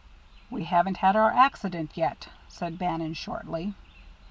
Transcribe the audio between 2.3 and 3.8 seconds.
said Bannon, shortly.